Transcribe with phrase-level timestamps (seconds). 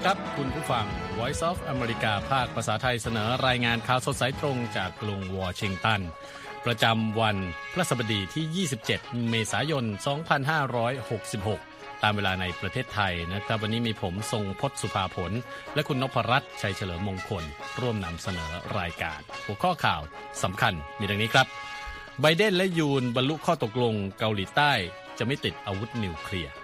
[0.00, 0.86] ดีครับ คุณผู้ฟัง
[1.18, 6.00] Voice of America ภาคภาษาไทยเสนอรายงานข่าวสดสายตรงจากกรุงวอชิงตัน
[6.64, 7.36] ประจำวัน
[7.72, 9.84] พระสบดีที่ 27 เมษายน
[11.48, 15.32] 2566 ตามเวลาในประเทศไทยนะครับ วันนี้มีผมทรงพศสุภาผล
[15.74, 17.44] และคุณนพรัตน์ชัยเฉลิมมงคล
[17.80, 20.02] ร่วมนำเสนอรายการ หัวข้อข่าว
[20.42, 21.46] สำคัญมีดังนี้ครับ
[22.20, 24.72] ไบเดนและยูนบรรลุข้อตกลงเกาหลีใต้
[25.18, 26.59] จะไม่ติดอาวุธนิวเคลียร์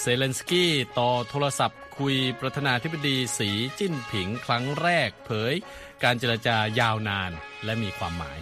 [0.00, 5.54] เซเลนสกี้ต่อโทรศัพท์คุยประธานาธิบดีสีจิ้นผิงครั้งแรกเผย
[6.02, 7.30] การเจรจายาวนาน
[7.64, 8.38] และมีความหมาย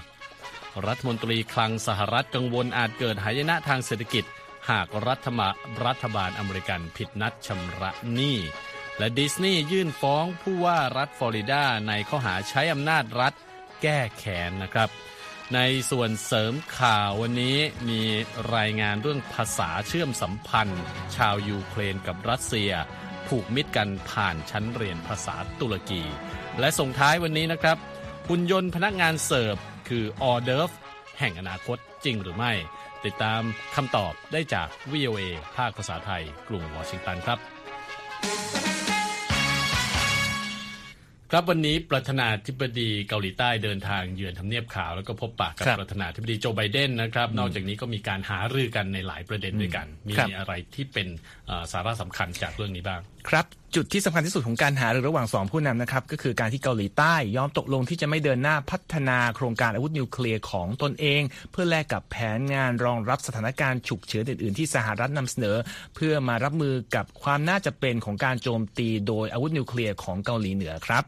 [0.87, 4.25] รัฐมนตรีคลังสหรัฐกังวลอาจเกิดหายนะทางเศรษฐกิจ
[4.71, 5.41] หากรัฐม
[5.85, 8.39] รัฐบาลอเมริกันผิดนัดชำระหนี้
[8.99, 13.35] และดิสนีย์ยื่นฟ้องผู้ว่ารัฐฟลอริดาในข้อหาใช้อำนาจรัฐ
[13.83, 14.89] แก้แค้นนะครับ
[15.55, 17.57] ในส่วนเสริมข่าววันนี้
[17.89, 18.03] มี
[18.57, 20.83] รายงานเรื่องภาษาเชื่อมสัมพันธ์
[21.17, 22.73] ชาวยูเครนกับรัสเซีย
[23.29, 26.03] ผูกมิตรกันผ่านชั้นเรียนภาษาตุรกี
[26.61, 27.79] และส่งท้ายวันนี้นะครับ
[28.29, 29.57] หุ่นยนต์พนักงานเสิร์ฟ
[29.89, 30.71] คือออเดิร์ฟ
[31.19, 32.53] แห่งอนาคตจริงหรือไม่
[33.05, 33.43] ติดตาม
[33.75, 35.21] คำตอบได้จาก VOA
[35.57, 37.39] ภาคภาษาไทย กรุงวอชิงตันครับ
[41.33, 51.09] ครับวันนี้ประธานาธิบดีเกาหลีใต้เดินทางเยือนทำเนียบขาวแล้วก็พบปะกับครับประธานาธิบดีโจไบเดนนะครับ นอกจากนี้ก็มีการหารือกันในหลายประเด็นด้วยกัน มีครับอะไรที่เป็น
[51.47, 65.57] เอ่อสาระสำคัญจากเรื่องนี้บ้างครับจุดที่สำคัญที่สุดของการหารือระหว่างสองผู้นำนะครับก็คือการที่เกาหลีใต้ยอมตกลงที่จะไม่เดินหน้าพัฒนาโครงการอาวุธนิวเคลียร์ของตนเอง เพื่อแลกกับแผนงานรองรับสถานการณ์ฉุกเฉินอื่นๆที่สหรัฐนำเสนอ
[65.95, 71.05] เพื่อมารับมือกับความน่าจะเป็นของการโจมตีโดยอาวุธนิวเคลียร์ของเกาหลีเหนือครับ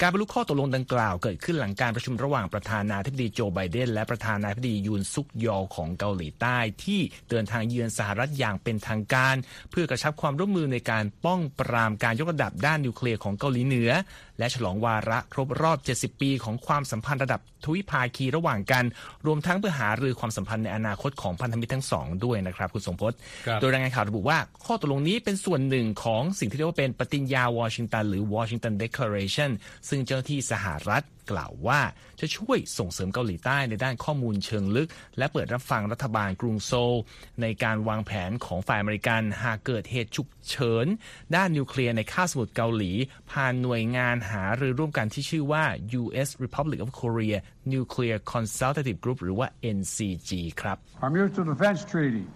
[0.00, 7.00] การบรรลุข้อตกลงดังกล่าวเกิดขึ้นหลังการประชุมระหว่างประธานาธิบดีโจไบเดน และประธานาธิบดียูนซุกยอลของเกาหลีใต้ที่
[7.30, 9.36] เดินทางเยือนสหรัฐอย่างเป็นทางการ
[9.70, 13.90] เพื่อกระชับความร่วมมือในการป้องปรามการยกระดับด้านนิวเคลียร์ของเกาหลีเหนือ
[14.38, 18.84] และฉลองวาระครบรอบ 70 ปีของความสัมพันธ์ระดับทวิภาคีระหว่างกัน
[19.26, 23.12] รวมทั้งเพื่อหารือความสัมพันธ์ในอนาคตของพันธมิตรทั้งสองด้วยนะครับคุณสมพศ
[23.46, 29.50] ครับโดยรายงานข่าวระบุว่า ข้อตกลงนี้เป็นส่วนหนึ่งของสิ่งที่เรียกว่าเป็นปฏิญญาวอชิงตันหรือ Washington Declaration
[29.88, 31.80] ซึ่งเจ้าหน้าที่สหรัฐ กล่าวว่า
[32.20, 34.88] จะช่วยส่งเสริมเกาหลีใต้ในด้านข้อมูลเชิงลึก
[35.18, 36.94] และเปิดรับฟังรัฐบาลกรุงโซล
[37.42, 40.86] ในการวางแผนของฝ่ายอเมริกันหากเกิดเหตุฉุกเฉิน
[41.34, 42.92] ด้านนิวเคลียร์ในคาบสมุทรเกาหลี
[43.30, 45.64] ผ่านหน่วยงานหารือร่วมกันที่ชื่อว่า
[46.00, 46.28] U.S.
[46.44, 47.38] Republic of Korea
[47.72, 52.26] Nuclear Consultative Group หรือว่า NCG ครับ Our mutual defense treaty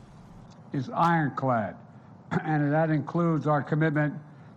[0.78, 1.75] is ironclad,
[2.53, 4.12] and that includes our commitment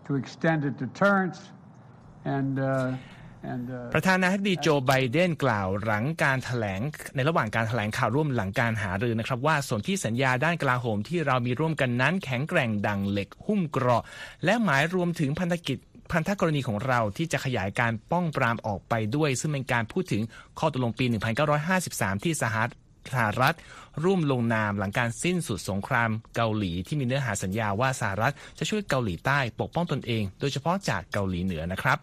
[0.06, 1.40] to extended deterrence
[2.26, 2.98] and uh, and uh,
[3.94, 6.82] ประธานาธิบดีโจไบเดนกล่าวหลังการแถลง
[7.16, 14.04] ในระหว่างการแถลงข่าวร่วมหลังการหารือนะครับ ว่าส่วนที่สัญญาด้านกลาโหมที่เรามีร่วมกันนั้นแข็งแกร่งดังเหล็กหุ้มเกราะ
[14.46, 15.78] และหมายรวมถึงพันธกิจ
[16.12, 20.22] พันธกรณีของเราที่จะขยายการป้องปรามออกไปด้วย ซึ่งเป็นการพูดถึง
[20.60, 21.06] ข้อตกลงปี
[21.64, 22.56] 1953 ที่สห
[23.42, 23.56] รัฐ
[24.04, 31.98] ร่วมลงนามหลังการสิ้นสุดสงครามเกาหลีที่มีเนื้อหาสัญญาว่าสหรัฐจะช่วยเกาหลีใต้ปกป้องตนเอง โดยเฉพาะจากเกาหลีเหนือนะครับ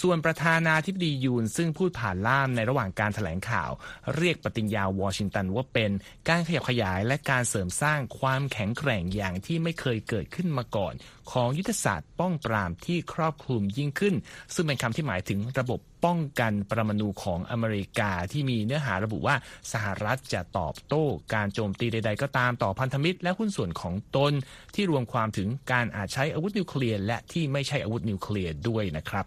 [0.00, 3.70] ส่วนประธานาธิบดียูนซึ่งพูดผ่านล่ามในระหว่างการแถลงข่าว
[4.16, 5.90] เรียกปฏิญญาวอชิงตันว่าเป็น
[6.28, 10.94] การขยับขยายและการเสริมสร้างความแข็งแกร่งอย่างที่ไม่เคยเกิดขึ้นมาก่อน
[11.32, 14.14] ของยุทธศาสตร์ป้องปรามที่ครอบคลุมยิ่งขึ้น
[14.54, 19.36] ซึ่งเป็นคำที่หมายถึงระบบป้องกันปรมาณูของอเมริกาที่มีเนื้อหาระบุว่า
[19.72, 24.33] สหรัฐจะตอบโต้การโจมตีใด ๆ ก็ตามต่อพันธมิตรและหุ้นส่วนของตน
[24.75, 29.25] ที่รวมความถึงการอาจใช้อาวุธนิวเคลียร์และที่ไม่ใช่อาวุธนิวเคลียร์ด้วยนะครับ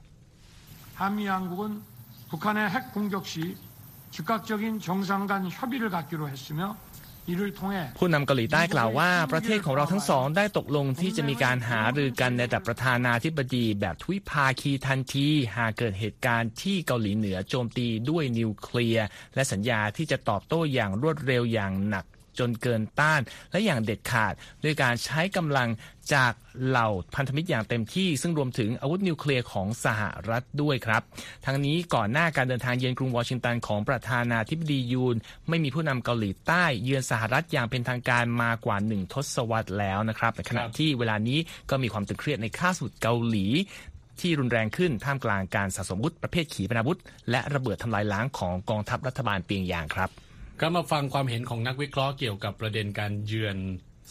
[1.01, 1.61] 한미 양국은
[2.31, 3.57] 북한의 핵 공격 시
[4.13, 6.88] 즉각적인 정상 간 협의를 갖기로 했으며 이를 통해
[7.98, 15.28] ผู้นำเกาหลีใต้กล่าวว่าประเทศของเราทั้งสองได้ตกลงที่จะมีการหารือกันในระดับประธานาธิบดีแบบทวิภาคีทันที
[15.58, 19.06] หากเกิดเหตุการณ์ที่เกาหลีเหนือโจมตีด้วยนิวเคลียร์
[19.36, 22.06] และสัญญาที่จะตอบโต้อย่างรวดเร็วอย่างหนัก
[22.40, 23.22] จนเกินต้าน
[23.52, 24.34] และอย่างเด็ดขาด
[24.64, 25.70] ด้วยการใช้กำลัง
[26.14, 26.34] จาก
[26.68, 31.02] เหล่าพันธมิตรอย่างเต็มที่ ซึ่งรวมถึงอาวุธนิวเคลียร์ของสหรัฐด้วยครับ
[31.46, 35.16] ทั้งนี้ก่อนหน้าการเดินทางเยือนกรุงวอชิงตันของประธานาธิบดียูน
[35.50, 41.40] ไม่มีผู้นำเกาหลีใต้เยือนสหรัฐอย่างเป็นทางการมากว่าหนึ่งทศวรรษแล้วนะครับในขณะที่เวลานี้
[41.70, 43.48] ก็มีความตึงเครียดในคาบสมุทรเกาหลี
[44.22, 47.00] ที่รุนแรงขึ้นท่ามกลางการสะสมอาวุธประเภทขีปนาวุธ
[47.32, 50.10] และระเบิดทำลายล้างของกองทัพรัฐบาลเปียงยางครับ
[50.62, 53.58] ก็มาฟังความเห็นของนักวิเคราะห์เกี่ยวกับประเด็นการเยือน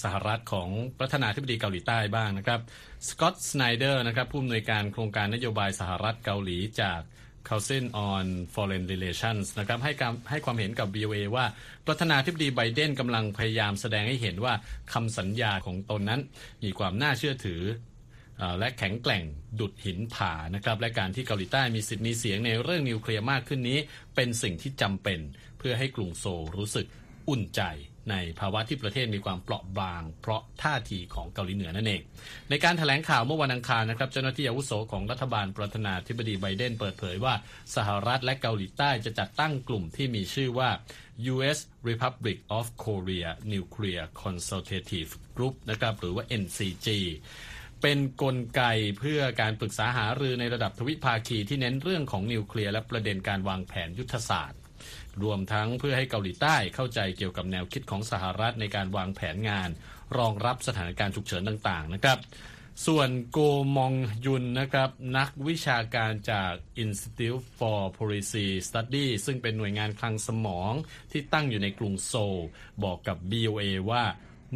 [0.03, 0.69] สหรัฐของ
[0.99, 2.61] ประธานาธิบดีเกาหลีใต้บ้างนะครับ
[3.09, 7.01] สกอตสไนเดอร์นะครับผู้อำนวยการโครงการนโยบายสหรัฐเกาหลีจาก
[7.49, 11.45] Council on Foreign Relations นะครับให้การให้ความเห็นกับ VOA ว่า
[11.87, 14.55] ประธานาธิบดีไบเดนกำลังพยายามแสดงให้เห็นว่า
[14.93, 16.21] คำสัญญาของตนนั้น
[16.63, 17.63] มีความน่าเชื่อถือ
[18.59, 19.25] และแข็งแกร่ง
[19.61, 23.79] ดุดหินผานะครับและการที่เกาหลีใต้มีสิทธิ์มีเสียงในเรื่องนิวเคลียร์มากขึ้นนี้
[24.15, 25.21] เป็นสิ่งที่จำเป็น
[25.59, 26.87] เพื่อให้กรุงโซลรู้สึก
[27.29, 27.63] อุ่นใจ
[28.11, 32.03] ในภาวะที่ประเทศมีความเปราะบาง เพราะท่าทีของเกาหลีเหนือนั่นเอง
[32.51, 37.35] ในการถแถลงข่าวเมื่อวันอังคารนะครับ เจ้าหน้าที่อาวุโสของรัฐบาลประธานาธิบดีไบเดนเปิดเผยว่า
[37.77, 40.71] สหรัฐและเกาหลีใต้จะจัดตั้งกลุ่มที่มีชื่อว่า
[41.33, 41.59] U.S.
[41.89, 46.89] Republic of Korea Nuclear Consultative Group นะครับหรือว่า NCG
[47.83, 48.63] เป็นนกลไก
[48.99, 54.61] เพื่อการปรึกษาหารือในระดับทวิภาคีที่เน้นเรื่องของนิวเคลียร์และประเด็นการวางแผนยุทธศาสตร์
[55.23, 59.69] รวมทั้งเพื่อให้เกาหลีใต้เข้าใจเกี่ยวกับแนวคิดของสหรัฐในการวางแผนงาน
[60.19, 62.19] รองรับสถานการณ์ฉุกเฉินต่างๆนะครับ
[62.87, 63.39] ส่วนโก
[63.77, 63.93] มอง
[64.27, 66.53] ยุนนะครับนักวิชาการจาก
[66.85, 70.73] Institute for Policy Study ซึ่งเป็นหน่วยงานคลังสมอง
[71.13, 72.45] ที่ตั้งอยู่ในกรุงโซล
[72.85, 74.05] บอกกับ BOA ว่า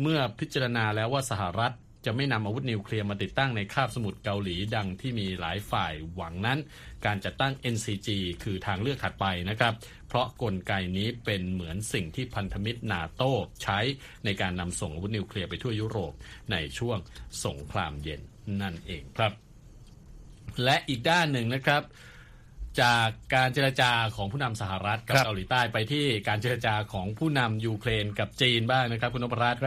[0.00, 1.74] เมื่อพิจารณาแล้วว่าสหรัฐ
[2.04, 6.58] จะไม่นำอาวุธนิวเคลียร์มาติดตั้งในคาบสมุทรเกาหลีดังที่มีหลายฝ่ายหวังนั้น
[7.06, 8.08] การจัดตั้ง NCG
[8.42, 9.72] คือทางเลือกถัดไปนะครับ
[10.12, 13.32] เพราะกลไกนี้เป็นเหมือนสิ่งที่พันธมิตรนาโต้
[13.62, 13.78] ใช้
[14.24, 16.12] ในการนำส่งอาวุธนิวเคลียร์ไปทั่วยุโรป
[16.52, 16.98] ในช่วง
[17.44, 18.20] สงครามเย็น
[18.60, 19.32] นั่นเองครับ
[20.64, 21.82] และอีกด้านหนึ่งนะครับ
[22.80, 29.62] จากการเจรจาของผู้นำสหรัฐกับเกาหลีใต้ไปที่การเจรจาของผู้นำยูเครนกับจีนบ้างนะครับ คุณนพรัตน์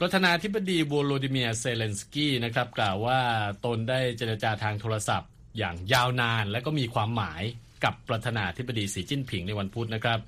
[0.00, 3.20] ประธานาธิบดีโวโลดิเมียเซเลนสกี้นะครับกล่าวว่า
[3.64, 7.42] ตนได้เจรจาทางโทรศัพท์อย่างยาวนานและก็มีความหมาย
[7.86, 10.18] กับประธานาธิบดีสีจิ้นผิงในวันพุธนะครับ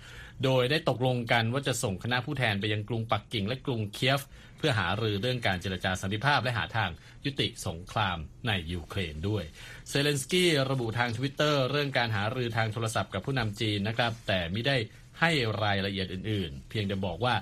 [0.44, 4.20] โดยได้ตกลงกันว่าจะส่งคณะผู้แทนไปยังกรุงปักกิ่งและกรุงเคียฟ
[4.58, 6.90] เพื่อหารือเรื่องการเจรจาสันติภาพและหาทาง
[7.24, 9.44] ยุติสงครามในยูเครนด้วย
[9.88, 14.76] เซเลนสกี้ระบุทางทวิตเตอร์เรื่องการหารือทางโทรศัพท์กับผู้นำจีนนะครับ แต่ไม่ได้
[15.20, 15.30] ให้
[15.62, 17.34] รายละเอียดอื่น ๆ เพียงแต่บอกว่า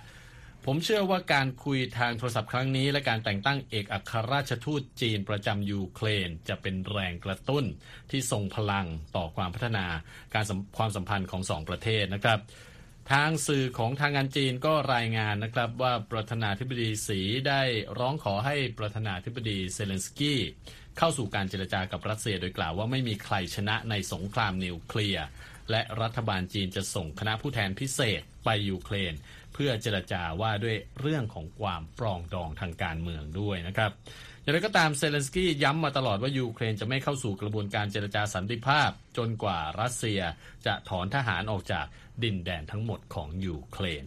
[0.69, 7.65] ผมเชื่อว่าการคุยทางโทรศัพท์ครั้งนี้ และการแต่งตั้งเอกอัครราชทูตจีนประจำยูเครน จะเป็นแรงกระตุ้น
[8.11, 8.87] ที่ทรงพลัง
[9.17, 9.87] ต่อความพัฒนา
[10.35, 10.45] การ
[10.77, 12.39] ความสัมพันธ์ของสองประเทศนะครับ
[13.13, 17.63] ทางสื่อของทางการจีนก็รายงานนะครับว่าประธานาธิบดีสีได้
[17.99, 20.41] ร้องขอให้ประธานาธิบดีเซเลนสกี้
[20.99, 25.27] เข้าสู่การเจรจากับรัสเซีย โดยกล่าวว่าไม่มีใครชนะในสงครามนิวเคลียร์
[25.71, 29.15] และรัฐบาลจีนจะส่งคณะผู้แทนพิเศษไปยูเครน
[29.55, 33.91] เพื่อเจรจาว่าด้วยเรื่องของความปรองดองทางการเมืองด้วยนะครับ
[34.43, 40.21] อย่างไรก็ตามเซเลนสกี้ย้ำมาตลอดว่ายูเครนจะไม่เข้าสู่กระบวนการเจรจาสันติภาพ จนกว่ารัสเซีย
[40.67, 41.87] จะถอนทหารออกจาก
[42.23, 44.05] ดินแดนทั้งหมดของยูเครน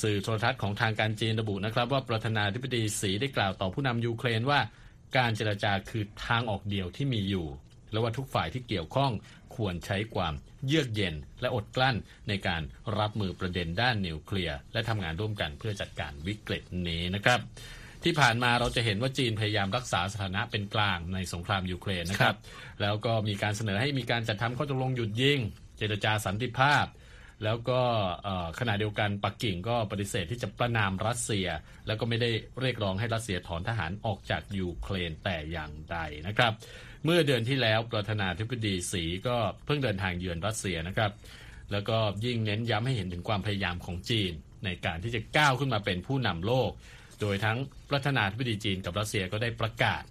[0.00, 4.60] สื่อโทรทัศน์ของทางการจีนระบุนะครับ ว่าประธานาธิบดีสีได้กล่าวต่อผู้นำยูเครนว่า
[5.16, 7.46] การเจรจาคือทางออกเดียวที่มีอยู่
[7.92, 9.12] และว่าทุกฝ่ายที่เกี่ยวข้อง
[9.60, 10.34] ควรใช้ความ
[10.66, 11.96] เยือกเย็นและอดกลั้น
[12.28, 12.62] ในการ
[12.98, 17.40] รับมือประเด็นด้านนิวเคลียร์และทำงานร่วมกันเพื่อจัดการวิกฤตนี้นะครับ
[18.04, 22.36] ที่ผ่านมาเราจะเห็นว่าจีนพยายามรักษาสถานะเป็นกลางในสงครามยูเครนนะครับ
[22.82, 25.40] แล้วก็มีการเสนอให้มีการจัดทำข้อตกลงหยุดยิง
[25.78, 26.86] เจรจาสันติภาพ
[27.44, 27.80] แล้วก็
[28.58, 31.46] ขณะเดียวกันปักกิ่งก็ปฏิเสธที่จะประนามรัสเซีย
[31.86, 32.30] แล้วก็ไม่ได้
[32.60, 36.52] เรียกร้องให้รัสเซียถอนทหารออกจากยูเครนแต่อย่างใดนะครับ
[37.04, 41.12] เมื่อเดือนที่แล้วประธานาธิบดีสีก็เพิ่งเดินทางเยือนรัสเซียนะครับ
[41.72, 44.32] แล้วก็ยิ่งเน้นย้ำให้เห็นถึงความพยายามของจีน
[44.64, 46.70] ในการที่จะก้าวขึ้นมาเป็นผู้นำโลก
[47.20, 47.58] โดยทั้ง
[47.90, 50.02] ประธานาธิบดีจีนกับรัสเซียก็ได้ประกาศ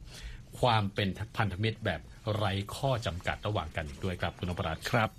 [0.59, 2.01] ความเป็นพันธมิตรแบบ
[2.35, 5.09] ไร้ข้อจำกัดระหว่างกันอีกด้วยครับคุณนพรัตน์ครับ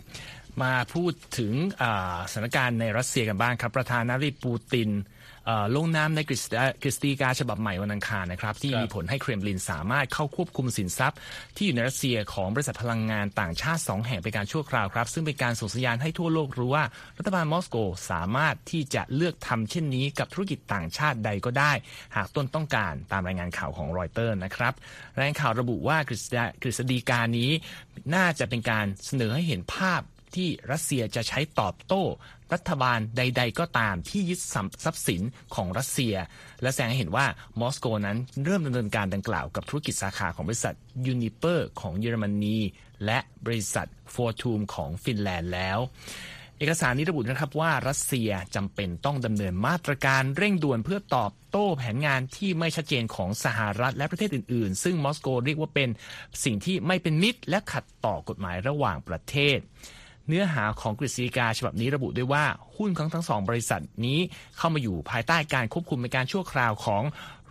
[0.62, 1.52] มาพูดถึง
[2.32, 4.88] สถานการณ์ในรัสเซียกันบ้างครับ ประธานาธิบดีปูติน
[5.76, 11.18] ลงนามในกฤษฎีกาฉบับใหม่วันอังคารนะครับ ที่มีผลให้เครมลินสามารถเข้าควบคุมสินทรัพย์
[11.56, 16.84] ที่อยู่ในรัสเซียของบริษัทพลังงานต่างชาติ 2 แห่งเป็นการชั่วคราวครับ ซึ่งเป็นการส่งสัญญาณให้ทั่วโลกรู้ว่า
[17.18, 17.76] รัฐบาลมอสโก
[18.10, 21.72] สามารถที่จะเลือกทำเช่นนี้กับธุรกิจต่างชาติใดก็ได้
[22.16, 24.74] หากตนต้องการตามรายงานข่าวของรอยเตอร์นะครับ
[25.16, 26.10] รายงานข่าวระบุว่าก
[26.68, 27.50] ฤษฎีกานี้
[28.14, 30.02] น่าจะเป็นการเสนอให้เห็นภาพ
[30.36, 32.02] ที่รัสเซียจะใช้ตอบโต้
[32.52, 34.40] รัฐบาลใด ๆ ก็ตามที่ยึด
[34.84, 35.22] ทรัพย์สิน
[35.54, 36.14] ของรัสเซีย
[36.62, 37.26] และแสดงให้เห็นว่า
[37.60, 40.74] มอสโกนั้นเริ่มดำเนินการดังกล่าวกับธุรกิจสาขาของบริษัท
[41.06, 42.58] ยูนิเปอร์ของเยอรมนี
[43.04, 45.78] และบริษัทฟอร์ทูมของฟินแลนด์แล้ว
[46.58, 55.88] เอกสารนี้ระบุนะครับว่ารัสเซียจำเป็นต้องดำเนินมาตรการเร่งด่วนเพื่อตอบโต้แผนงานที่ไม่ชัดเจนของสหรัฐและประเทศอื่น ๆ ซึ่งมอสโกเรียกว่าเป็น
[56.44, 59.58] สิ่งที่ไม่เป็นมิตรและขัดต่อกฎหมายระหว่างประเทศ
[60.30, 62.44] เนื้อหาของกฤษฎีกาฉบับนี้ระบุด้วยว่า
[62.76, 64.20] หุ้นของทั้งสองบริษัทนี้
[64.56, 67.02] เข้ามาอยู่ภายใต้การควบคุมในการชั่วคราวของ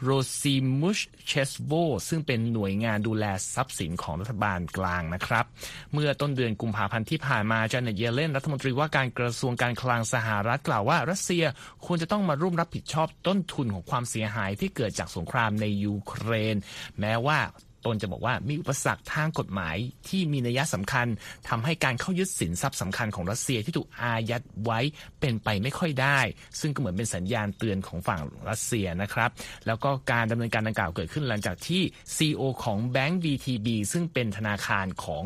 [0.04, 1.72] โรซิมุชเชสโบ
[2.10, 5.46] ซึ่งเป็นหน่วยงานดูแลทรัพย์สินของรัฐบาลกลางนะครับ
[5.94, 11.44] เมื่อต้นเดือนกุมภาพันธ์ที่ผ่านมาจานเนตเยเลนรัฐมนตรีว่าการกระทรวงการคลังสหรัฐกล่าวว่า รัสเซีย
[11.86, 16.56] ควรจะต้องมาร่วมรับผิดชอบต้นทุนของความเสียหายที่เกิดจากสงครามในยูเครน
[17.00, 17.40] แม้ว่า
[17.86, 19.76] ตนจะบอกว่ามีอุปสรรคทางกฎหมาย
[20.08, 21.08] ที่มีนัยสำคัญ
[21.50, 24.80] ทำให้การเข้ายึดสินทรัพย์สำคัญของรัสเซียที่ถูกอายัดไว้
[25.20, 26.20] เป็นไปไม่ค่อยได้
[26.60, 29.30] ซึ่งก็เหมือนเป็นสัญญาณเตือนของฝั่งรัสเซียนะครับ
[29.68, 31.82] แล้วก็การดำเนินการดังกล่าวเกิดขึ้นหลังจากที่
[32.16, 35.24] CEO ของแบงก์ VTB ซึ่งเป็นธนาคารของ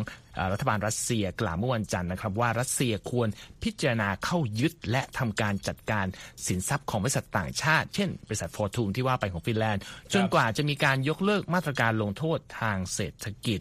[0.51, 3.29] รัฐบาลรัสเซียกล่าวเมื่อวันจันทร์นะครับว่ารัสเซียควร
[3.63, 6.05] พิจารณาเข้ายึดและทำการจัดการ
[6.47, 9.81] สินทรัพย์ของบริษัทต่างชาติ เช่น บริษัทฟอร์ทูมที่ว่าไปของฟินแลนด์
[10.13, 13.59] จนกว่าจะมีการยกเลิกมาตรการลงโทษทางเศรษฐกิจ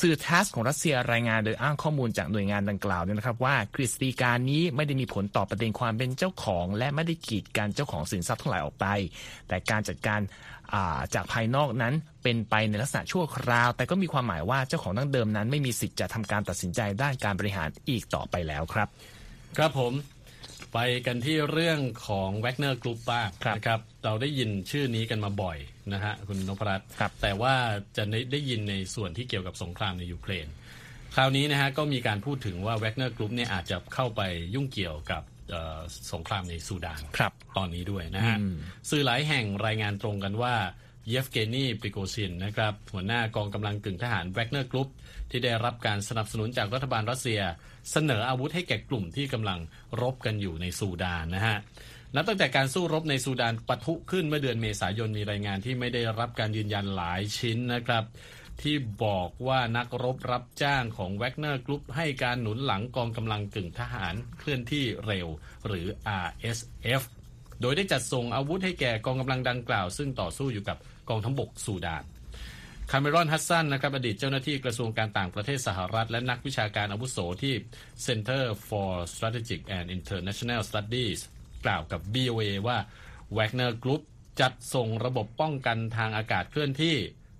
[0.00, 8.86] สื่อทัสของรัสเซียรายงานโดยอ้างข้อมูลจากหน่วยงานดังกล่าวเนี่ยนะครับว่ากฤษฎีกานี้ไม่ได้มีผลต่อประเด็นความเป็นเจ้าของ และไม่ได้กีดกันเจ้าของสินทรัพย์ทั้งหลายออกไป
[9.48, 10.20] แต่การจัดการ
[11.14, 18.88] จากภายนอกนั้นเป็นไปในลักษณะชั่วคราว แต่ก็มีความหมายว่าเจ้าของดั้งเดิมนั้น ไม่มีสิทธิ์จะทำการตัดสินใจด้านการบริหารอีกต่อไปแล้วครับ
[19.56, 19.92] ครับผม
[20.72, 25.58] ไปกันที่เรื่องของแวกเนอร์กรุ๊ปบ้างนะครับ เราได้ยินชื่อนี้กันมาบ่อย
[25.92, 26.88] นะฮะคุณนพรัตน์
[27.22, 27.54] แต่ว่า
[27.96, 30.46] จะได้ยินในส่วนที่เกี่ยวกับสงครามในยูเครน
[31.14, 34.20] คราวนี้นะฮะก็มีการพูดถึงว่าแวกเนอร์กรุ๊ปเนี่ยอาจจะเข้าไป
[34.54, 35.22] ยุ่งเกี่ยวกับ
[36.12, 37.02] สงครามในซูดาน
[37.56, 38.36] ตอนนี้ด้วยนะฮะ
[38.90, 40.54] สื่อหลายแห่งรายงานตรงกันว่า
[41.08, 44.88] เยฟเกนีปริโกซินนะครับหัวหน้ากองกำลังกึ่งทหารแวกเนอร์กรุ๊ป
[45.30, 47.40] ที่ได้รับการสนับสนุนจากรัฐบาลรัสเซีย
[47.92, 49.58] เสนออาวุธให้แก่กลุ่มที่กำลัง
[50.00, 51.56] รบกันอยู่ในซูดานนะฮะ
[52.16, 58.04] นับตั้งแต่การสู้รบในซูดานปะทุขึ้นเมื่อเดือนเมษายนมีรายงานที่ไม่ได้รับการยืนยันหลายชิ้นนะครับ
[58.62, 65.28] ที่บอกว่านักรบรับจ้างของแวกเนอร์กรุ๊ปให้การหนุนหลังกองกำลังกึ่งทหารเคลื่อนที่เร็ว
[65.66, 65.86] หรือ
[66.24, 67.02] RSF
[67.60, 70.78] โดยได้จัดส่งอาวุธให้แก่กองกำลังดังกล่าว ซึ่งต่อสู้อยู่กับ
[71.08, 72.04] กองทัพบกซูดาน
[72.90, 77.54] คาเมรอนฮัสซันนะครับอดีตเจ้าหน้าที่กระทรวงการต่างประเทศสหรัฐ และนักวิชาการอาวุโสที่
[78.06, 81.20] Center for Strategic and International Studies
[81.64, 82.78] กล่าวกับ BOA ว่า
[83.36, 84.02] Wagner Group
[84.40, 86.96] จัดส่งระบบป้องกันทางอากาศเคลื่อนที่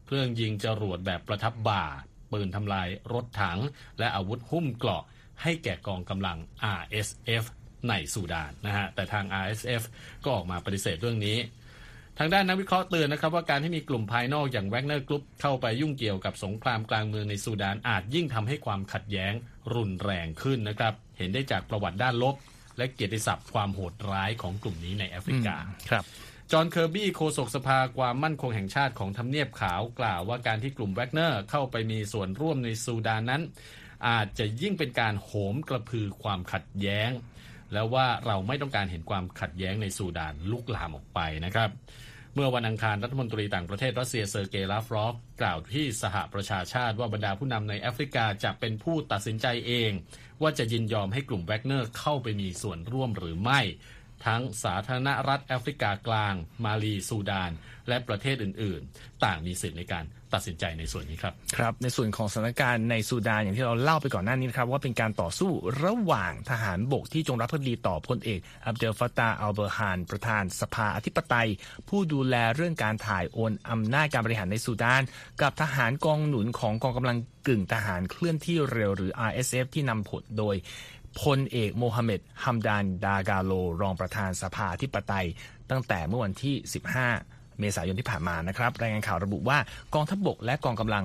[0.07, 1.85] เครื่องยิงจรวดแบบประทับบ่า
[2.33, 3.59] ปืนทำลายรถถัง
[3.99, 5.05] และอาวุธหุ้มเกราะ
[5.43, 6.39] ให้แก่กองกำลัง
[6.79, 7.45] RSF
[7.89, 9.83] ในซูดานนะฮะ แต่ทาง RSF
[10.25, 11.39] ก็ออกมาปฏิเสธเรื่องนี้
[12.19, 19.33] ทางด้านนักวิเคราะห์เตือนนะครับว่าการที่มีกลุ่มภายนอกอย่างแวกเนอร์กรุ๊ปเข้าไปยุ่งเกี่ยวกับสงครามกลางเมืองในซูดานอาจยิ่งทำให้ความขัดแย้ง
[19.75, 22.35] รุนแรงขึ้นนะครับ เห็นได้จากประวัติด้านลบ
[22.83, 25.57] และเกียรติศัพท์ความโหดร้ายของกลุ่มนี้ในแอฟริกา
[25.91, 26.05] ครับ
[26.53, 33.43] จอห์นเคอร์บี้โฆษกสภาความมั่นคงแห่งชาติของทำเนียบขาวกล่าวว่าการที่กลุ่มแวกเนอร์เข้าไปมีส่วนร่วมในซูดานนั้น
[34.09, 37.11] อาจจะยิ่งเป็นการโหมกระพือความขัดแย้ง
[37.73, 41.71] แล้วว่าเราไม่ต้องการเห็นความขัดแย้งในซูดานลุกลามออกไปนะครับ
[42.35, 49.91] เมื่อวันอังคารรัฐมนตรีต่างประเทศรัสเซียเซอร์เกย์ลาฟรอฟกล่าวที่สหประชาชาติว่าบรรดาผู้นำในแอฟริกาจะเป็นผู้ตัดสินใจเอง
[50.43, 53.61] ว่าจะยินยอมให้กลุ่มแวกเนอร์เข้าไปมีส่วนร่วมหรือไม่
[54.27, 57.51] ทั้งสาธารณรัฐแอฟริกากลาง มาลีซูดาน
[57.89, 65.51] และประเทศอื่น ๆ ต่างมีสิทธิในการตัดสินใจในส่วนนี้ครับครับในส่วนของสถานการณ์ในซูดานอย่างที่เราเล่าไปก่อนหน้านี้นะครับว่าเป็นการต่อสู้
[65.85, 71.49] ระหว่างทหารบกที่จงรักภักดีต่อพลเอก อับเดลฟตตาอัลเบอร์ฮานประธานสภาอธิปไตย
[71.89, 75.03] ผู้ดูแลเรื่องการถ่ายโอนอำนาจการบริหารในซูดาน
[75.43, 80.57] กับทหารกองหนุนของกองกำลังกึ่งทหารเคลื่อนที่เร็วหรือ RSF ที่นำผลโดย
[81.21, 85.27] พลเอกโมฮัมเหม็ดฮัมดานดากาโล รองประธานสภาธิปไตย
[85.71, 86.55] ตั้งแต่เมื่อวันที่
[87.09, 89.59] 15 เมษายนที่ผ่านมานะครับรายงานข่าวระบุว่า
[89.95, 91.05] กองทัพบบกและกองกำลัง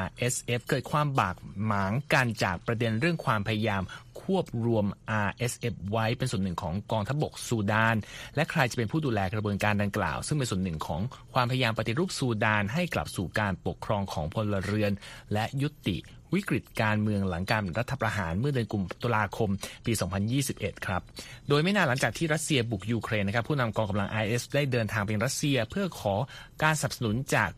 [0.00, 3.82] RSF เกิดความบากหมางกันจากประเด็นเรื่องความพยายาม
[4.22, 4.86] ควบรวม
[5.26, 7.96] RSF ไว้เป็นส่วนหนึ่งของกองทัพบบกซูดาน
[8.36, 11.00] และใครจะเป็นผู้ดูแลกระบวนการดังกล่าว ซึ่งเป็นส่วนหนึ่งของ
[11.34, 14.92] ความพยายามปฏิรูปซูดานให้กลับสู่การปกครองของพลเรือน
[15.32, 15.96] และยุติ
[16.34, 19.50] วิกฤตการเมืองหลังการรัฐประหารเมื่อเดือนกุมตุลาคม
[19.86, 19.92] ปี
[20.40, 21.02] 2021 ครับ
[21.48, 26.14] โดยไม่นานหลังจากที่รัสเซียบุกยูเครนนะครับผู้นำกองกำลัง IS ได้เดินทางไปรัสเซียเพื่อขอ
[26.62, 27.50] การสนับสนุนจาก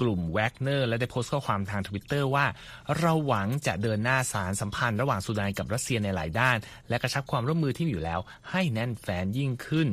[0.00, 2.46] กลุ่มแวกเนอร์และได้โพสต์ข้อความทางทวิตเตอร์ว่า
[2.98, 6.56] เราหวังจะเดินหน้าสานสัมพันธ์ระหว่างซูดานกับรัสเซียในหลายด้าน
[6.88, 9.88] และกระชับความร่วมมือที่มีอยู่แล้ว ให้แน่นแฟ้นยิ่งขึ้น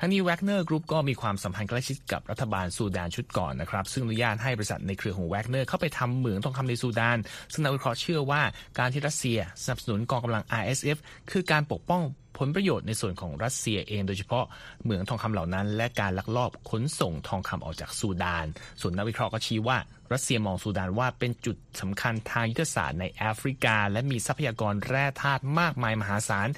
[0.00, 7.18] ทั้งนี้แวกเนอร์กรุ๊ปก็มีความสัมพันธ์ใกล้ชิดกับรัฐบาลซูดานชุดก่อนนะครับ ซึ่งอนุญาตให้บริษัทในเครือของแวกเนอร์เข้าไปทำเหมืองทองคำในซูดาน
[7.52, 8.42] ซึ่งนักวิเคราะห์เชื่อว่า
[8.78, 10.98] การที่รัสเซียสนับสนุนกองกำลัง RSF
[11.30, 12.02] คือการปกป้อง
[12.38, 14.44] ผลประโยชน์ในส่วนของรัสเซียเอง โดยเฉพาะ
[14.82, 18.46] เหมืองทองคำเหล่านั้น และการลักลอบขนส่งทองคำออกจากซูดาน
[18.80, 19.78] ส่วนนักวิเคราะห์ก็ชี้ว่า
[20.12, 26.48] รัสเซียมองซูดานว่าเป็นจุดสำคัญทางยุทธศาสตร์ในแอฟริกา และมีทรัพยากรแร่ธาตุมากมายมหาศาล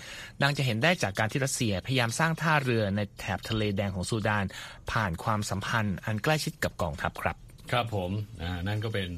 [0.43, 4.45] ดังจะเห็นได้จากการที่รัสเซียพยายามสร้างท่าเรือในแถบทะเลแดงของซูดาน
[4.93, 7.37] ผ่านความสัมพันธ์อันใกล้ชิดกับกองทัพครับ
[7.73, 8.11] ครับผม
[8.69, 9.09] นั่นก็เป็น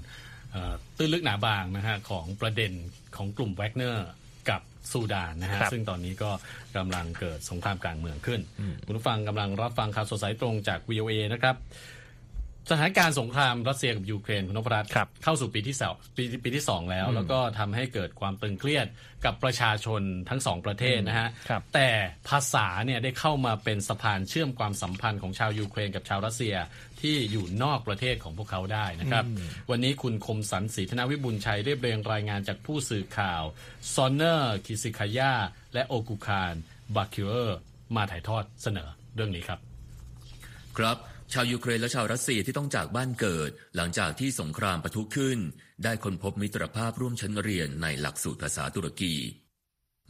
[0.96, 2.72] ตื้นลึกหนาบางนะฮะของประเด็น
[3.16, 4.08] ของกลุ่มแวกเนอร์
[4.50, 4.60] กับ
[4.92, 6.30] ซูดานนะฮะซึ่งตอนนี้ก็
[6.76, 8.40] กำลังเกิดสงครามกลางเมืองขึ้น
[8.86, 11.56] คุณผู้ฟังกำลังรับฟังข่าวสดสายตรงจาก VOA นะครับ
[12.70, 18.86] สถานการณ์สงครามรัสเซียกับยูเครนคุณนพรัตน์ครับเข้าสู่ปีที่สองปีปีที่สองแล้ว แล้วก็ทำให้เกิดความตึงเครียด
[19.24, 21.88] กับประชาชนทั้งสองประเทศนะฮะครับแต่
[22.28, 26.56] ภาษาเนี่ยได้เข้ามาเป็นสะพานเชื่อมความสัมพันธ์ของชาวยูเครนกับชาวรัสเซีย
[27.00, 29.24] ที่อยู่นอกประเทศของพวกเขาได้นะครับ
[29.70, 33.42] วันนี้คุณคมสันศรีธนวิบุญชัยเรียบเรียงรายงานจากผู้สื่อข่าว
[33.94, 35.32] ซอนเนอร์คิซิคายา
[35.74, 36.54] และโอกุคาร
[36.96, 37.58] บาคิเออร์
[37.96, 39.58] มาถ่ายทอดเสนอเรื่องนี้ครับ
[40.78, 40.96] ครับ
[41.33, 45.39] ชาวยูเครนและชาวรัสเซียที่ต้องจากบ้านเกิด หลังจากที่สงครามปะทุขึ้น
[45.83, 49.15] ได้ค้นพบมิตรภาพร่วมชั้นเรียนในหลักสูตรภาษาตุรกี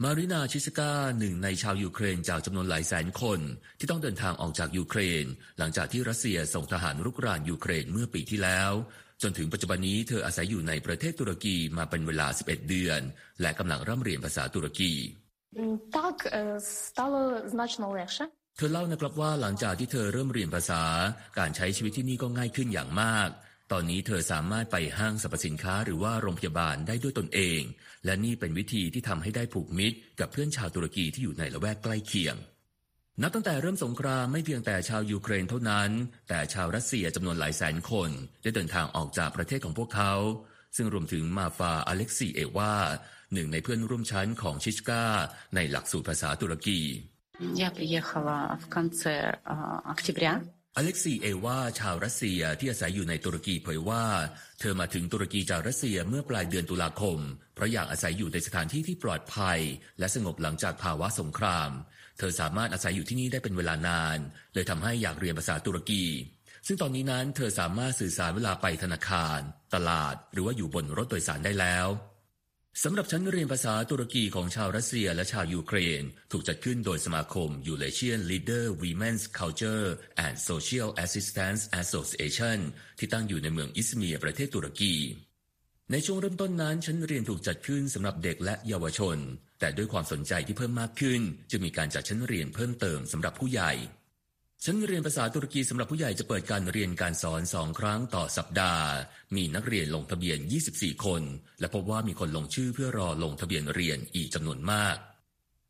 [0.02, 3.40] มารินาชิสกาหนึ่งในชาวยูเครนจากจำนวนหลายแสนคน
[3.78, 5.24] ที่ต้องเดินทางออกจากยูเครน
[5.58, 8.72] หลังจากที่รัสเซียส่งทหารรุกรานยูเครนเมื่อปีที่แล้ว
[9.22, 13.00] จนถึงปัจจุบันนี้เธออาศัยอยู่ในประเทศตุรกีมาเป็นเวลา 11 เดือน
[13.40, 14.92] และกำลังร่ำเรียนภาษาตุรกี
[15.56, 17.18] М, Так, е, стало
[17.54, 18.24] значно легше.
[18.57, 20.83] เธอเล่านะครับว่าหลังจากที่เธอเริ่มเรียนภาษา
[21.37, 23.29] การใช้ชีวิตที่นี่ก็ง่ายขึ้นอย่างมาก
[23.71, 27.61] ตอนนี้เธอสามารถไปห้างสรรพสินค้าหรือว่าโรงพยาบาลได้ด้วยตนเอง
[28.05, 32.35] และนี่เป็นวิธีที่ทำให้ได้ผูกมิตร กับเพื่อนชาวตุรกีที่อยู่ในละแวกใกล้เคียง
[33.21, 35.89] นับตั้งแต่เริ่มสงครามไม่เพียงแต่ชาวยูเครนเท่านั้น
[36.29, 38.09] แต่ชาวรัสเซียจำนวนหลายแสนคน
[38.43, 40.13] ได้เดินทางออกจากประเทศของพวกเขา
[40.75, 42.75] ซึ่งรวมถึงมาฟาอเล็กซีเอวา
[43.33, 45.05] หนึ่งในเพื่อนร่วมชั้นของชิชกา
[45.55, 46.81] ในหลักสูตรภาษาตุรกี
[47.54, 50.32] Я приехала в конце а, октября.
[50.76, 54.04] อเล็กซีเอวาชาวรัสเซียที่อาศัยอยู่ในตุรกีเผยว่า
[54.60, 57.18] เธอมาถึงตุรกีจากรัสเซียเมื่อปลายเดือนตุลาคม
[57.54, 59.60] เพราะอยากอาศัยอยู่ในสถานที่ที่ปลอดภัย
[59.98, 61.70] และสงบหลังจากภาวะสงคราม
[62.18, 64.18] เธอสามารถอาศัยอยู่ที่นี่ได้เป็นเวลานาน
[64.54, 66.04] เลยทำให้อยากเรียนภาษาตุรกี
[66.66, 69.38] ซึ่งตอนนี้นั้นเธอสามารถสื่อสารเวลาไปธนาคาร
[69.74, 71.86] ตลาด หรือว่าอยู่บนรถโดยสารได้แล้ว
[72.81, 79.85] สำหรับชั้นเรียนภาษาตุรกีของชาวรัสเซียและชาวยูเครน ถูกจัดขึ้นโดยสมาคม Eurasian Leader Women's Culture
[80.25, 82.59] and Social Assistance Association
[82.99, 84.95] ที่ตั้งอยู่ในเมืองอิสเมียร์ประเทศตุรกี
[85.91, 89.17] ในช่วงเริ่มต้นนั้นชั้นเรียนถูกจัดขึ้นสำหรับเด็กและเยาวชน
[89.59, 93.71] แต่ด้วยความสนใจที่เพิ่มมากขึ้นจึงมีการจัดชั้นเรียนเพิ่มเติมสำหรับผู้ใหญ่
[94.65, 98.87] ชั้นเรียนภาษาตุรกีสำหรับผู้ใหญ่จะเปิดการเรียนการสอนสองครั้งต่อสัปดาห์
[99.35, 100.39] มีนักเรียนลงทะเบียน
[100.71, 101.21] 24 คน
[101.59, 104.95] และพบว่ามีคนลงชื่อเพื่อรอลงทะเบียนเรียนอีกจำนวนมาก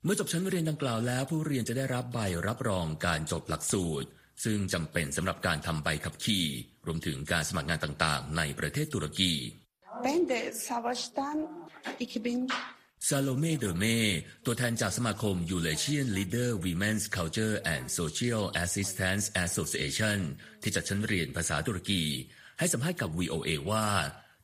[0.03, 4.07] เมื่อจบชั้นเรียนดังกล่าวแล้ว ผู้เรียนจะได้รับใบรับรองการจบหลักสูตร
[4.43, 6.45] ซึ่งจำเป็นสำหรับการทำใบขับขี่
[6.87, 9.33] รวมถึงการสมัครงานต่างๆ ในประเทศตุรกี
[10.05, 11.37] Ben de savaştan
[11.99, 13.84] 2000 ซาโลเมเดเม
[14.46, 20.18] ตัวแทนจากสมาคม Eurasian Leader Women's Culture and Social Assistance Association
[20.62, 22.02] ที่จัดชั้นเรียนภาษาตุรกี
[22.58, 23.86] ให้สัมภาษณ์กับ VOA ว่า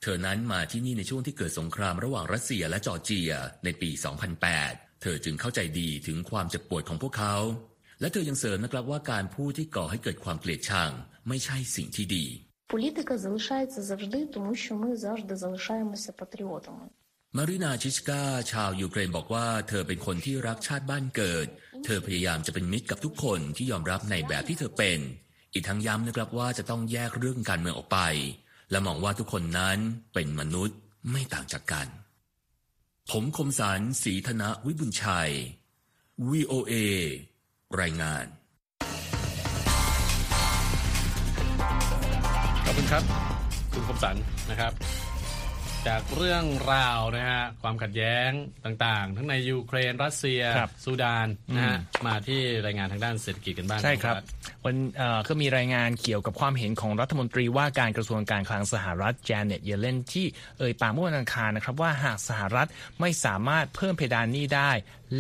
[0.03, 3.31] เธอนั้นมาที่นี่ในช่วงที่เกิดสงครามระหว่างรัสเซียและจอร์เจีย
[3.65, 3.91] ในปี
[4.47, 7.37] 2008 เธอจึงเข้าใจดีถึงความเจ็บปวดของพวกเขา
[8.01, 10.91] และเธอยังเสริมนะครับว่าการพูดที่ก่อให้เกิดความเกลียดชัง
[11.29, 12.27] ไม่ใช่สิ่งที่ดี
[12.73, 16.87] Політика залишається завжди, тому що ми завжди залишаємося патріотами.
[17.38, 21.48] มารินาชิชกาชาวยูเครนบอกว่าเธอเป็นคนที่รักชาติบ้านเกิด
[21.86, 25.00] เธอพยายามจะเป็นมิตรกับทุกคนที่ยอมรับในแบบที่เธอเป็น
[25.54, 28.00] อีกทั้งย้ำนะครับว่าจะต้องแยกเรื่องการเมืองออกไป
[28.72, 29.78] และมองว่าทุกคนนั้น
[30.14, 30.78] เป็นมนุษย์
[31.12, 31.88] ไม่ต่างจากกัน
[33.12, 35.32] ผมคมสารสีธนะวิบุญชัย
[36.30, 36.74] VOA
[37.82, 38.26] รายงาน
[42.66, 43.04] ขอบคุณครับ
[43.74, 44.16] คุณคมสัน
[44.50, 44.74] นะครับ
[45.88, 48.30] จากเรื่องราวนะฮะความขัดแย้ง
[48.66, 54.18] ต่างๆ ทั้งในยูเครนรัสเซียครับซูดานนะฮะมาที่รายงานทางด้านเศรษฐกิจกันบ้างใช่ครับณ
[54.66, 60.26] วันเอ่อก็มีรายงานเกี่ยวกับความเห็นของรัฐมนตรีว่าการกระทรวงการคลังสหรัฐแจเน็ตเยเลนที่
[60.58, 62.68] เอ่ยปากเมื่อวันอังคารนะครับว่าหากสหรัฐ
[63.00, 64.72] ไม่สามารถเพิ่มเพดานหนี้ได้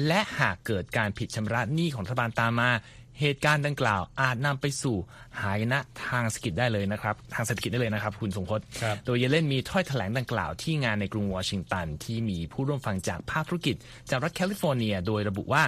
[0.07, 2.71] และหากเกิดการผิดชำระหนี้ของรัฐบาลตามมา
[3.19, 4.97] เหตุการณ์ดังกล่าวอาจนำไปสู่
[5.41, 13.75] หายนะทางเศรษฐกิจได้เลยนะครับ ทางเศรษฐกิจได้เลยนะครับ คุณสงพจน์ครับโดยเยเลนมีถ้อยแถลงดังกล่าวที่งานในกรุงวอชิงตัน ที่มีผู้ร่วมฟังจากภาคธุรกิจ
[14.09, 15.63] จากรัฐแคลิฟอร์เนีย โดยระบุว่า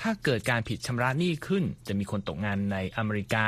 [0.00, 3.46] ถ้าเกิดการผิดชำระหนี้ขึ้น จะมีคนตกงานในอเมริกา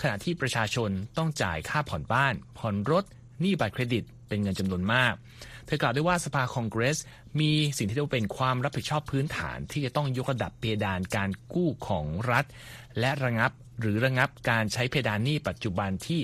[0.00, 3.04] ขณะที่ประชาชนต้องจ่ายค่าผ่อนบ้าน ผ่อนรถ
[3.40, 5.14] หนี้บัตรเครดิตเป็นเงินจำนวนมาก
[5.66, 6.98] เธอกล่าวด้วยว่าสภาคองเกรส
[7.40, 12.44] มีสิ่งที่เรียกว่าเป็นความรับผิดชอบพื้นฐาน ที่จะต้องยกระดับเพดานการกู้ของรัฐ
[13.00, 13.50] และระงับ
[13.80, 16.20] หรือระงับการใช้เพดานหนี้ปัจจุบันที่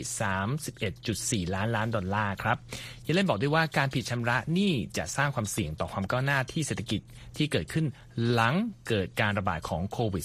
[1.47, 2.57] 31.4 ล้านล้านดอลลาร์ครับ
[3.03, 7.01] เยเลนบอกด้วยว่าการผิดชำระหนี้จะสร้างความเสี่ยงต่อความก้าวหน้าที่เศรษฐกิจ
[7.37, 7.87] ที่เกิดขึ้น
[8.31, 8.55] หลัง
[8.89, 10.25] เกิดการระบาดของโควิด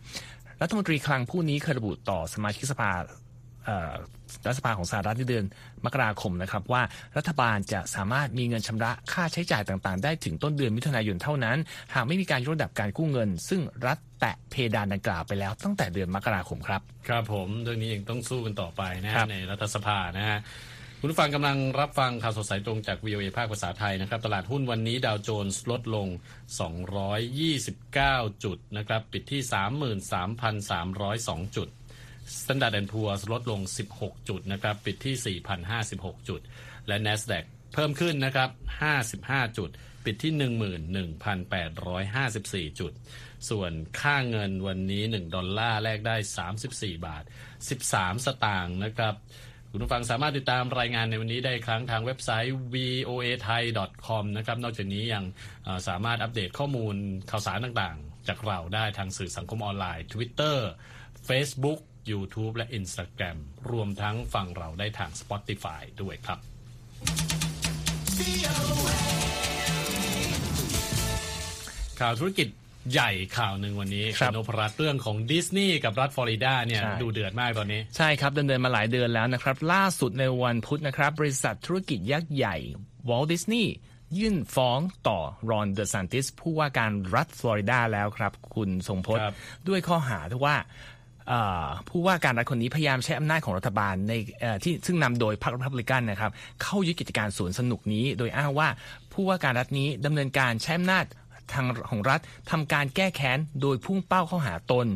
[0.00, 2.90] -19 รัฐมนตรีคลังผู้นี้เคยระบุต่อสมาชิกสภา
[4.46, 5.44] รัฐสภาของสหรัฐในเดือน
[5.84, 6.82] มกราคมนะครับว่า
[7.16, 11.58] รัฐบาลจะสามารถมีเงินชำระค่าใช้จ่ายต่างๆ ได้ถึงต้นเดือนมิถุนายนเท่านั้น
[11.94, 20.40] หากไม่มีการยกระดับการกู้เงิน ซึ่งรัฐแตะเพดานดังกล่าวไปแล้วตั้งแต่เดือนมกราคมครับ ครับผมเรื่องนี้ยังต้องสู้กันต่อไปนะครัฮะบในรัฐสภานะฮะ
[21.00, 26.08] คุณผู้ฟังกำลังรับฟังข่าวสดสายตรงจาก VOA ภาคภาษาไทยนะครับ ตลาดหุ้นวันนี้ดาวโจนส์ลดลง
[27.64, 29.40] 229 จุดนะครับ ปิดที่
[31.40, 31.68] 33,302 จุด
[32.40, 33.60] Standard Poor's ลดลง
[33.94, 35.38] 16 จุดนะครับปิดที่
[35.82, 36.40] 4,056 จุด
[36.88, 38.50] และ NASDAQ เพิ่มขึ้นนะครับ
[39.02, 39.70] 55 จุด
[40.04, 40.32] ปิดที่
[42.70, 42.92] 11,854 จุด
[43.50, 46.16] ส่วนค่าเงินวันนี้ 1 ดอลลาร์แลกได้
[46.60, 47.24] 34 บาท
[47.74, 49.14] 13 สตางค์นะครับ
[49.70, 53.62] คุณผู้ฟังสามารถติดตามรายงานในวันนี้ได้ครั้งทางเว็บไซต์ voa thai
[54.06, 55.24] com นะครับ นอกจากนี้ยัง
[55.88, 56.94] สามารถอัปเดตข้อมูล
[57.30, 60.58] ข่าวสารต่างๆ จากเราได้ทางสื่อสังคมออนไลน์ Twitter
[61.28, 63.36] Facebook YouTube และ Instagram
[63.70, 66.38] รวมทั้งฟังเราได้ทาง Spotify ด้วยครับ
[72.00, 72.48] ข่าวธุรกิจ
[72.92, 82.56] ใหญ่ข่าวหนึ่งวันนี้ครับณนพรัตน์เรื่องของดิสนีย์กับรัฐฟลอริดาเนี่ยใช่ดูเดือดมากตอนนี้ ใช่ครับดำเนินมาหลายเดือนแล้วนะครับ ล่าสุดในวันพุธนะครับ บริษัทธุรกิจยักษ์ใหญ่
[83.08, 83.72] วอลดิสนีย์
[84.18, 85.18] ยื่นฟ้องต่อ
[85.50, 89.34] รอนเดอซานติสผู้ว่าการรัฐฟลอริดาแล้วครับ คุณทรงพจน์ครับ
[89.68, 90.91] ด้วยข้อหาที่ว่าเอ่อ
[91.88, 94.12] ผู้ว่าการรัฐคนนี้พยายามใช้อำนาจของรัฐบาลใน
[94.64, 96.32] ที่ซึ่งนำโดยพรรครีพับลิกันนะครับ
[96.62, 98.68] เข้ายึดกิจการสวนสนุกนี้ โดยอ้างว่า
[99.12, 101.04] ผู้ว่าการรัฐนี้ดำเนินการใช้อำนาจ
[101.52, 104.86] ทางของรัฐทำการแก้แค้นโดยพุ่งเป้าเข้าหาตน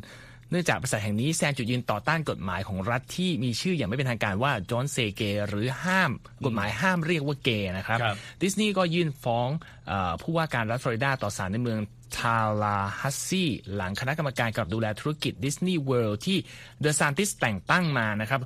[0.51, 6.11] เนื่องจากบริษัทแห่งนี้แสดงจุดยืนต่อต้านกฎหมายของรัฐที่มีชื่ออย่างไม่เป็นทางการว่า Don't Say Gayหรือห้าม
[6.45, 9.49] กฎหมายห้ามเรียกว่าเกย์นะครับครับดิสนีย์ก็ยื่นฟ้อง
[9.91, 11.79] อผู้ว่าการรัฐฟลอริดาต่อศาลในเมือง
[12.17, 16.39] ทาลาฮัสซีหลังคณะกรรมการกำกับดูแลธุรกิจดิสนีย์เวิลด์ที่
[16.81, 18.41] เดอซานติสแต่งตั้งมานะครับ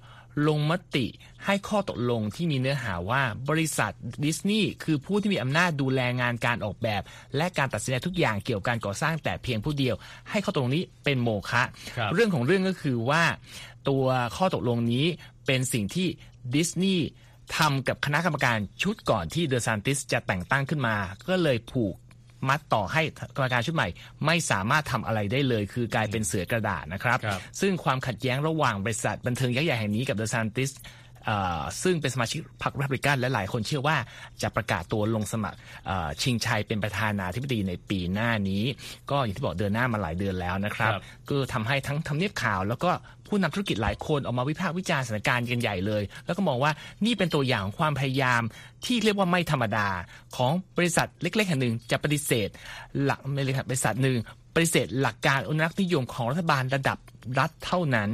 [0.49, 1.07] ลงมติ
[1.45, 3.93] ให้ข้อตกลงที่มีเนื้อหาว่าบริษัท
[4.25, 7.03] ดิสนีย์คือผู้ที่มีอำนาจดูแลงานการออกแบบ
[7.37, 9.95] และการตัดสินใจทุกอย่างเกี่ยวกับการก่อสร้างแต่เพียงผู้เดียว
[10.31, 11.63] ให้ข้อตกลงนี้เป็นโมฆะ
[11.97, 13.23] ครับเรื่องของเรื่องก็คือว่า
[13.89, 14.05] ตัว
[14.37, 15.07] ข้อตกลงนี้
[15.47, 16.09] เป็นสิ่งที่
[16.55, 17.07] ดิสนีย์
[17.57, 20.97] ทำกับคณะกรรมการชุดก่อนที่เดอะซานติสจะแต่งตั้งขึ้นมา
[21.29, 21.95] ก็เลยผูก
[22.49, 23.03] มัดต่อให้
[23.37, 23.89] กรรมการชุดใหม่
[24.27, 31.00] ไม่สามารถทำอะไรได้เลย คือกลายเป็นเสือกระดาษนะครับครับ ซึ่งความขัดแย้งระหว่างบริษัทบันเทิงยักษ์ใหญ่แห่งนี้กับเดอะซานติสเอ่อ
[31.83, 33.97] ซึ่งเป็นสมาชิกพรรครีพับลิกันและหลายคนเชื่อว่า
[34.43, 38.65] จะประกาศตัวลงสมัครเอ่อชิงชัยเป็นประธานาธิบดีในปีหน้านี้
[39.11, 42.91] ก็อย่างที่บอกเดินหน้ามาหลายเดือนแล้วนะครับครับก็ทำให้ทั้งทำเนียบข่าว แล้วก็
[43.29, 46.73] ผู้นำธุรกิจหลายคนออกมาวิพากษ์วิจารณ์สถานการณ์กันใหญ่เลย แล้วก็มองว่า
[47.05, 48.43] นี่เป็นตัวอย่างของความพยายาม
[48.87, 49.89] ที่เรียกว่าไม่ธรรมดา
[50.37, 52.49] ของบริษัทเล็กๆแห่งหนึ่งจะปฏิเสธ
[53.03, 54.19] หลักไม่เลยครับบริษัทหนึ่ง
[54.55, 56.99] ปฏิเสธหลักการอนุรักษ์นิยมของรัฐบาลระดับ
[57.39, 58.11] รัฐเท่านั้น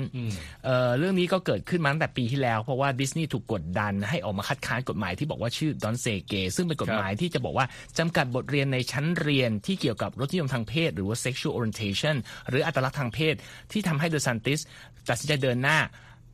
[0.64, 7.66] เอ่อเรื่องนี้ก็เกิดขึ้นมาตั้งแต่ปีที่แล้ว เพราะว่าดิสนีย์ถูกกดดันให้ออกมาคัดค้านกฎหมายที่บอกว่าชื่อดอนเซเกซึ่งเป็นกฎหมายที่จะบอกว่า
[7.98, 12.16] จำกัดบทเรียนในชั้นเรียนที่เกี่ยวกับรสนิยมทางเพศ หรือว่า sexual orientation
[12.48, 13.34] หรืออัตลักษณ์ทางเพศ
[13.72, 14.60] ที่ทำให้เดอซานติส
[15.08, 15.78] ตัดสินใจเดินหน้า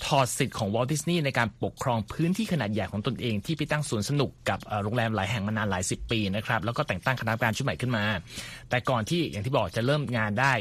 [0.07, 8.05] ถอดสิทธิ์ของวอลดิสนีย์ในการปกครองพื้นที่ขนาดใหญ่ของตนเองที่ไปตั้งสวนสนุกกับเอ่อโรงแรมหลายแห่งมานานหลายสิบปีนะครับแล้วก็แต่งตั้งคณะกรรมการชุดใหม่ขึ้นมา
[8.71, 10.53] แต่ก่อนที่อย่างที่บอกจะเริ่มงานได้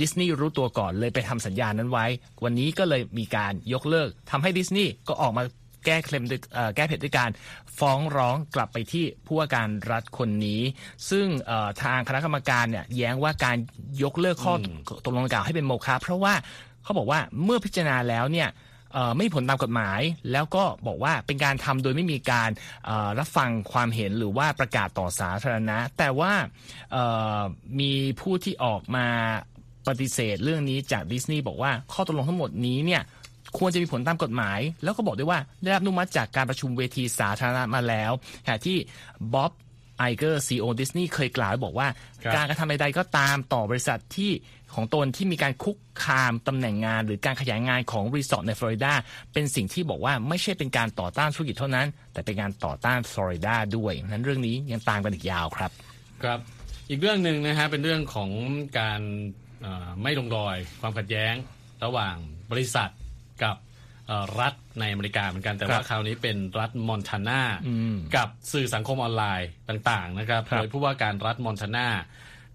[0.00, 2.06] ดิสนีย์รู้ตัวก่อนเลยไปทำสัญญานั้นไว้
[2.44, 5.42] วันนี้ก็เลยมีการยกเลิกทำให้ดิสนีย์ก็ออกมา
[5.86, 7.30] แก้เคลมด้วยเอ่อแก้เผ็ดด้วยการ
[7.78, 10.60] ฟ้องร้องกลับไปที่ผู้ว่าการรัฐคนนี้
[11.10, 13.56] ซึ่งเอ่อทางคณะกรรมการเนี่ยแย้งว่าการ
[14.02, 14.54] ยกเลิกข้อ
[14.88, 16.34] อตกลงดังกล่าวให้เป็นโมฆะเพราะว่า
[16.84, 18.48] เขาบอกว่าเมื่อพิจารณาแล้วเนี่ย
[18.92, 20.00] เอ่อไม่มีผลตามกฎหมาย
[20.32, 22.50] แล้วก็บอกว่าเป็นการทำโดยไม่มีการ
[22.86, 26.32] เอ่อรับฟังความเห็นหรือว่าประกาศต่อสาธารณะ แต่ว่า
[26.92, 27.04] เอ่
[27.38, 27.40] อ
[27.80, 29.06] มีผู้ที่ออกมา
[29.88, 33.02] ปฏิเสธเรื่องนี้จากดิสนีย์บอกว่าข้อตกลงทั้งหมดนี้เนี่ย
[33.58, 38.12] ควรจะมีผลตามกฎหมาย แล้วก็บอกด้วยว่าได้รับอนุมัติจากการประชุมเวทีสาธารณะมาแล้ว
[38.44, 38.78] ขณะที่
[39.34, 39.52] บ๊อบ
[39.98, 41.88] ไอเกอร์ซีอีโอดิสนีย์เคยกล่าวไว้บอกว่า
[42.24, 44.30] ครับการกระทำใดๆก็ตามต่อบริษัทที่
[44.74, 48.92] ของตนที่มีการคุกคามตำแหน่งงาน หรือการขยายงานของรีสอร์ทในฟลอริดา
[49.32, 55.70] เป็นสิ่งที่บอกว่าไม่ใช่เป็นการต่อต้านธุรกิจเท่านั้น แต่เป็นการต่อต้านฟลอริดาด้วยนั้นเรื่องนี้ยังตามกันอีกยาวครับ
[56.22, 56.38] ครับ
[56.90, 58.30] อีกเรื่องหนึ่งนะฮะเป็นเรื่องของ
[58.78, 59.00] การ
[59.62, 61.34] เอ่อไม่ลงรอยความขัดแย้ง
[61.84, 62.16] ระหว่าง
[62.50, 62.90] บริษัท
[63.42, 63.56] กับ
[64.06, 67.42] เอ่อรัฐในอเมริกาเหมือนกันแต่ว่าครับคราวนี้เป็นรัฐมอนทานา
[68.16, 71.88] กับสื่อสังคมออนไลน์ต่าง ๆ นะครับครับโดยผู้ว่าการรัฐมอนทานา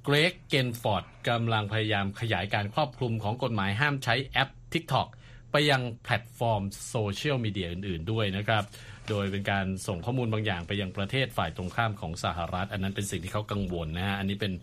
[0.05, 5.07] เกรกเกนฟอร์ดกำลังพยายามขยายการครอบคลุมของกฎหมายห้ามใช้แอป TikTok
[5.51, 8.63] ไปยังแพลตฟอร์มโซเชียลมีเดียอื่น ๆ ด้วยนะครับ
[9.09, 14.53] โดยเป็นการส่งข้อมูลบางอย่างไปยังประเทศฝ่ายตรงข้ามของสหรัฐ อันนั้นเป็นสิ่งที่เขากังวลนะฮะ อันนี้เป็น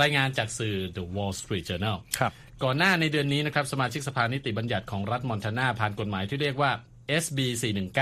[0.00, 2.32] รายงานจากสื่อ The Wall Street Journal ครับ
[2.64, 6.70] ก่อนหน้าในเดือนนี้นะครับ สมาชิกสภานิติบัญญัติของรัฐมอนทานาผ่านกฎหมายที่เรียกว่า
[7.22, 7.38] SB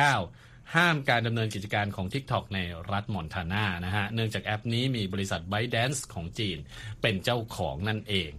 [0.01, 2.59] 419 ห้ามการดำเนินกิจการของ TikTok ใน
[2.92, 6.59] รัฐมอนทานานะฮะ เนื่องจากแอปนี้มีบริษัท ByteDance ของจีน
[7.03, 8.31] เป็นเจ้าของนั่นเอง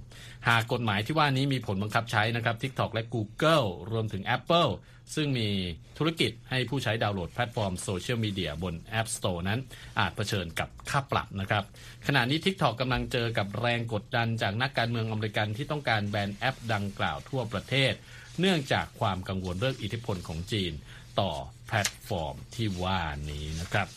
[0.48, 4.72] หากกฎหมายที่ว่านี้มีผลบังคับใช้นะครับ TikTok และ Google รวมถึง Apple
[5.16, 5.50] ซึ่งมี
[5.98, 9.60] ธุรกิจให้ผู้ใช้ดาวน์โหลดแพลตฟอร์มโซเชียลมีเดียบน App Store นั้น
[10.00, 11.64] อาจเผชิญกับค่าปรับนะครับ
[12.08, 17.94] ขณะนี้ TikTok กำลังเจอกับแรงกดดันจากนักการเมืองอเมริกันที่ต้องการแบนแอปดังกล่าวทั่วประเทศ
[18.40, 20.74] เนื่องจากความกังวลเรื่องอิทธิพลของจีน
[21.20, 21.32] ต่อ
[21.68, 23.88] แพลตฟอร์มที่ว่านี้นะครับ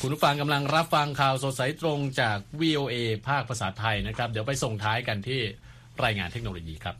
[0.00, 2.94] คุณผู้ฟังกำลังรับฟังข่าวสดสายตรงจาก VOA
[3.28, 5.40] ภาคภาษาไทยนะครับ เดี๋ยวไปส่งท้ายกันที่
[6.04, 6.96] รายงานเทคโนโลยีครับ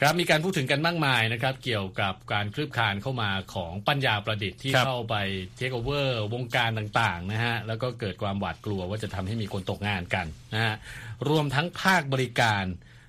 [0.00, 5.16] ครับมีการพูดถึงกันมากมายนะครับเกี่ยวกับการคลืบคลานเข้ามาของปัญญาประดิษฐ์ที่ครับเข้าไป
[5.56, 10.74] เทคโอเวอร์วงการต่างๆนะฮะแล้วก็เกิดความหวาดกลัวว่าจะทำให้มีคนตกงานกันนะฮะ
[11.28, 12.64] รวมทั้งภาคบริการ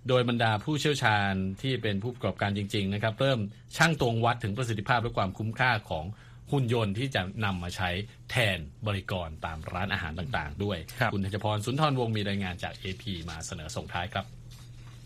[0.10, 3.39] โดยบรรดาผู้เชี่ยวชาญที่เป็นผู้ประกอบการจริง ๆ นะครับ เริ่ม
[3.78, 6.06] ช่างตวงวัดถึงประสิทธิภาพและความคุ้มค่าของ
[6.52, 7.89] หุ่นยนต์ที่จะนำมาใช้
[8.32, 14.26] แทนบริกรตามร้านอาหารต่างๆ ด้วยครับณธัญพรสุนทรวงศ์มีรายงานจาก AP มาเสนอส่งท้ายครับ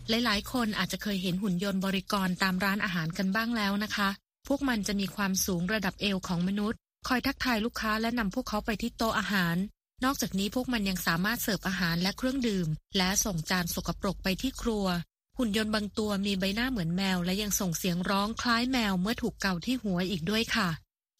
[0.08, 4.08] หลายๆ คนอาจจะเคยเห็นหุ่นยนต์บริกรตามร้านอาหารกันบ้างแล้วนะคะ
[4.48, 9.56] พวกมันจะมีความสูงระดับเอวของมนุษย์ คอยทักทายลูกค้าและนำพวกเขาไปที่โต๊ะอาหาร
[10.04, 14.86] นอกจากนี้พวกมันยังสามารถเสิร์ฟอาหารและเครื่องดื่ม และส่งจานสกปรกไปที่ครัว
[15.38, 20.68] หุ่นยนต์บางตัวมีใบหน้าเหมือนแมว และยังส่งเสียงร้องคล้ายแมวเมื่อถูกเกาที่หัวอีกด้วยค่ะ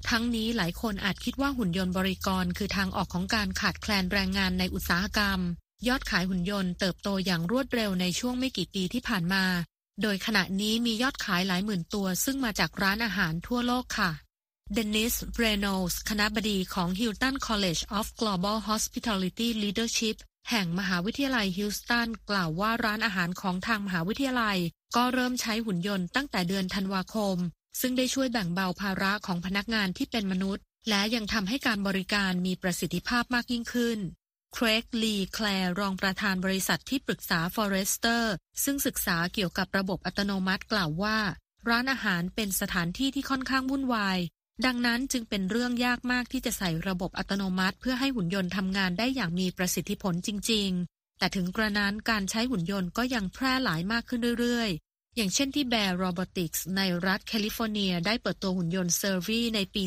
[0.09, 5.41] ทั้งนี้หลายคนอาจคิดว่าหุ่นยนต์บริกร คือทางออกของการขาดแคลนแรงงานในอุตสาหกรรม
[5.89, 9.45] ยอดขายหุ่นยนต์เติบโตอย่างรวดเร็วในช่วงไม่กี่ปีที่ผ่านมา
[10.03, 14.11] โดยขณะนี้มียอดขายหลายหมื่นตัว ซึ่งมาจากร้านอาหารทั่วโลกค่ะ
[14.75, 20.17] เดนิส เรโนลส์คณะบดีของ Hilton College of Global Hospitality Leadership
[20.51, 24.59] แห่งมหาวิทยาลัยฮิลสตันกล่าวว่าร้านอาหารของทางมหาวิทยาลัย
[24.97, 27.37] ก็เริ่มใช้หุ่นยนต์ตั้งแต่เดือนธันวาคม
[27.81, 33.99] ซึ่งได้ช่วยแบ่งเบาภาระของพนักงานที่เป็นมนุษย์ และยังทำให้การบริการมีประสิทธิภาพมากยิ่งขึ้น
[34.55, 38.23] เครกลีแคลร์รองประธานบริษัทที่ปรึกษา Forrester
[38.65, 41.19] ซึ่งศึกษาเกี่ยวกับระบบอัตโนมัติกล่าวว่า
[41.69, 44.21] ร้านอาหารเป็นสถานที่ที่ค่อนข้างวุ่นวาย
[44.67, 59.83] ดังนั้นจึงเป็นเรื่องยากมากที่จะใส่ระบบอัตโนมัติ เพื่อให้หุ่นยนต์ทำงานได้อย่างมีประสิทธิผลจริง ๆ แต่ถึงกระนั้นการใช้หุ่นยนต์ก็ยังแพร่หลายมากขึ้นเรื่อยๆ อย่างเช่นที่ Bear Robotics ในรัฐแคลิฟอร์เนีย ได้เปิดตัวหุ่นยนต์ s e r v y ในปี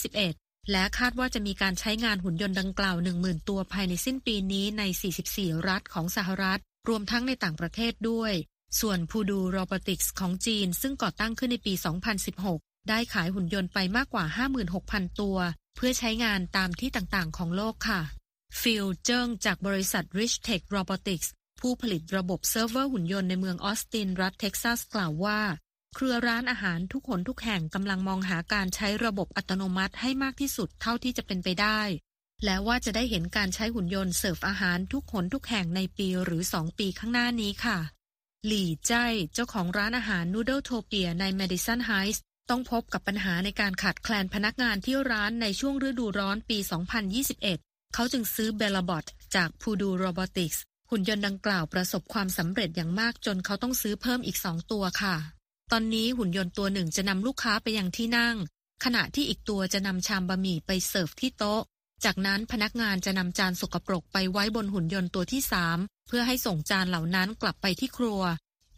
[0.00, 4.82] 2021 และคาดว่าจะมีการใช้งานหุ่นยนต์ดังกล่าว 10,000 ตัวภายในสิ้นปีนี้ใน
[5.24, 8.32] 44 รัฐของสหรัฐ รวมทั้งในต่างประเทศด้วย
[8.80, 11.74] ส่วน Pudu Robotics ของจีนซึ่งก่อตั้งขึ้นในปี
[12.26, 14.24] 2016 ได้ขายหุ่นยนต์ไปมากกว่า
[14.72, 15.38] 56,000 ตัว
[15.76, 18.00] เพื่อใช้งานตามที่ต่างๆ ของโลกค่ะ
[18.60, 21.28] ฟิลเจิ้งจากบริษัท Rich Tech Robotics
[21.60, 25.40] ผู้ผลิตระบบเซิร์ฟเวอร์หุ่นยนต์ในเมืองออสติน รัฐเท็กซัสกล่าวว่า
[25.94, 31.80] เครือร้านอาหารทุกหนทุกแห่งกำลังมองหาการใช้ระบบอัตโนมัติให้มากที่สุดเท่าที่จะเป็นไปได้
[32.44, 37.78] และว่าจะได้เห็นการใช้หุ่นยนต์เสิร์ฟอาหารทุกหนทุกแห่งในปีหรือ 2 ปีข้างหน้านี้ค่ะ
[38.46, 42.18] หลี่เจ้ยเจ้าของร้านอาหารนูเดิลโทเปียใน Madison Heights
[42.50, 46.58] ต้องพบกับปัญหาในการขาดแคลนพนักงานที่ร้านในช่วงฤดูร้อนปี
[47.26, 49.04] 2021 เขาจึงซื้อเบลบอท
[49.34, 50.58] จาก Pudu Robotics
[50.90, 55.16] หุ่นยนต์ดังกล่าวประสบความสำเร็จอย่างมากจนเขาต้องซื้อเพิ่มอีกสองตัวค่ะ
[55.72, 58.36] ตอนนี้หุ่นยนต์ตัวหนึ่งจะนำลูกค้าไปยังที่นั่ง
[58.84, 61.62] ขณะที่อีกตัวจะนำชามบะหมี่ไปเสิร์ฟที่โต๊ะ
[62.04, 65.78] จากนั้นพนักงานจะนำจานสกปรกไปไว้บนหุ่นยนต์ตัวที่สาม
[66.08, 68.20] เพื่อให้ส่งจานเหล่านั้นกลับไปที่ครัว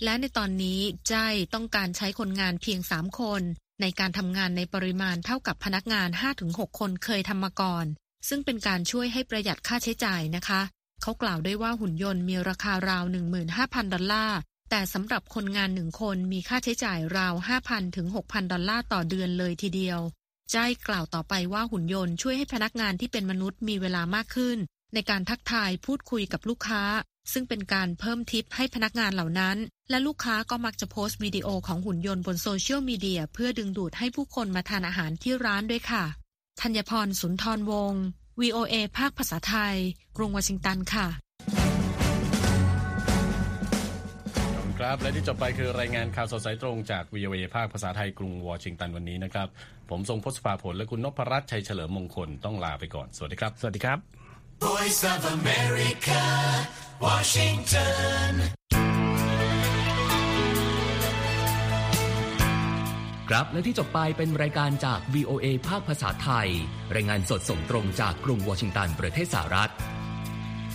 [0.05, 3.43] และในตอนนี้ใจายต้องการใช้คนงานเพียงสามคน
[3.81, 6.09] ในการทำงานในปริมาณเท่ากับพนักงาน
[6.45, 7.87] 5-6 คนเคยทำมาก่อน
[8.29, 10.61] ซึ่งเป็นการช่วยให้ประหยัดค่าใช้จ่ายนะคะ
[11.03, 13.05] เขากล่าวด้วยว่าหุ่นยนต์มีราคาราว
[13.49, 14.39] 15,000 ดอลลาร์
[14.71, 17.35] แต่สำหรับคนงานหนึ่งคนมีค่าใช้จ่ายราว
[17.65, 20.01] 5,000 ถึง 6,000 ดอลลาร์ต่อเดือนเลยทีเดียว
[20.53, 24.59] ใจายกล่าวต่อไปว่าหุ่นยนต์ช่วยให้พนักงานที่เป็นมนุษย์มีเวลามากขึ้น
[24.95, 26.83] ในการทักทายพูดคุยกับลูกค้า
[27.33, 29.57] ซึ่งเป็นการเพิ่มทิปให้พนักงานเหล่านั้น
[29.91, 36.05] และลูกค้าก็มักจะโพสต์วิดีโอของหุ่นยนต์บนโซเชียลมีเดียเพื่อดึงดูดให้ผู้คนมาทานอาหารที่ร้านด้วยค่ะ
[36.61, 38.03] ธัญพรสุนทรวงศ์
[38.41, 39.77] VOA ภาคภาษาไทย
[40.17, 41.07] กรุงวอชิงตันค่ะ
[44.55, 49.49] ขอบคุณครับและที่จบไปคือรายงานข่าวสดสายตรงจาก VOA ภาคภาษาไทยกรุงวอชิงตันวันนี้นะครับ
[49.91, 54.18] ผมทรงพศภาผลและคุณนพรัตน์ชัยเฉลิมมงคลต้องลาไปก่อน สวัสดีครับ สวัสดีครับ
[54.67, 56.23] Voice of America,
[57.07, 58.31] Washington.
[63.29, 66.49] ครับและที่จบไปเป็นรายการจาก VOA ภาคภาษาไทย
[66.95, 69.71] รายงานสดส่งตรงจากกรุงวอชิงตันประเทศสหรัฐ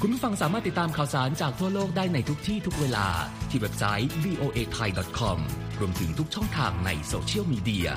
[0.02, 3.08] คุณผู้ฟังสามารถติดตามข่าวสารจากทั่วโลกได้ในทุกที่ทุกเวลา
[3.50, 5.39] ที่เว็บไซต์ voa thai com
[5.80, 7.88] รวมถึงทุกช่องทางในโซเชียลมีเดีย